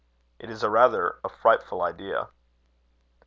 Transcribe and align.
It 0.39 0.49
is 0.49 0.63
rather 0.63 1.19
a 1.23 1.29
frightful 1.29 1.83
idea." 1.83 2.29